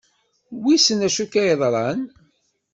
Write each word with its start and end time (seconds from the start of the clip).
Wissen 0.63 0.99
acu 1.07 1.21
akka 1.23 1.41
yeḍran. 1.47 2.01